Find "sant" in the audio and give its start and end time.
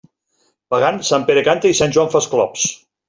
1.09-1.27, 1.81-1.95